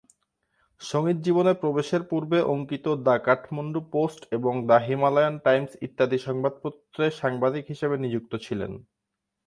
[0.81, 7.63] সঙ্গীত জীবনে প্রবেশের পূর্বে অঙ্কিত দ্য কাঠমান্ডু পোস্ট এবং দ্য হিমালয়ান টাইমস ইত্যাদি সংবাদপত্রে সাংবাদিক
[7.67, 8.71] হিসেবে নিযুক্ত ছিলেন।